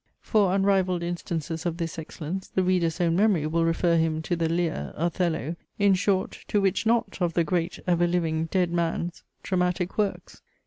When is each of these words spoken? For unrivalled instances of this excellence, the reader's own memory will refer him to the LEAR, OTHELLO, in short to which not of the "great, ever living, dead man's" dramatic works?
For 0.19 0.55
unrivalled 0.55 1.03
instances 1.03 1.63
of 1.63 1.77
this 1.77 1.99
excellence, 1.99 2.47
the 2.47 2.63
reader's 2.63 2.99
own 2.99 3.15
memory 3.15 3.45
will 3.45 3.63
refer 3.65 3.97
him 3.97 4.23
to 4.23 4.35
the 4.35 4.49
LEAR, 4.49 4.93
OTHELLO, 4.97 5.55
in 5.77 5.93
short 5.93 6.39
to 6.47 6.59
which 6.59 6.87
not 6.87 7.21
of 7.21 7.33
the 7.35 7.43
"great, 7.43 7.77
ever 7.85 8.07
living, 8.07 8.45
dead 8.47 8.71
man's" 8.71 9.21
dramatic 9.43 9.99
works? 9.99 10.41